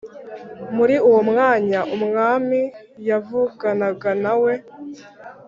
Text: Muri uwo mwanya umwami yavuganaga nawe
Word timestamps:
Muri 0.75 0.95
uwo 1.07 1.21
mwanya 1.29 1.79
umwami 1.95 2.59
yavuganaga 3.09 4.11
nawe 4.23 4.53